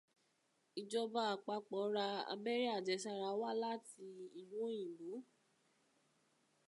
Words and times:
Ìjọba 0.81 1.21
àpapọ̀ 1.33 1.83
ra 1.95 2.05
abẹ́rẹ́ 2.33 2.73
àjẹsára 2.77 3.29
wá 3.41 3.49
láti 3.63 4.03
ìlú 4.39 4.55
òyìnbó. 4.67 5.11